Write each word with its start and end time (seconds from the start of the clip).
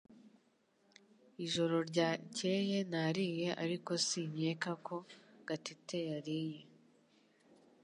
Ijoro 1.45 1.75
ryakeye 1.89 2.77
nariye 2.91 3.47
ariko 3.63 3.91
sinkeka 4.07 4.71
ko 4.85 4.95
Gatete 5.47 5.97
yariye 6.11 6.61